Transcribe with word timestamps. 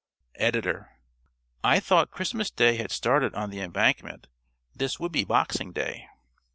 (~Editor.~ 0.37 0.89
_I 1.63 1.79
thought 1.79 2.09
Christmas 2.09 2.49
Day 2.49 2.75
had 2.77 2.89
started 2.89 3.35
on 3.35 3.51
the 3.51 3.59
Embankment. 3.61 4.25
This 4.75 4.99
would 4.99 5.11
be 5.11 5.23
Boxing 5.23 5.73
Day. 5.73 6.07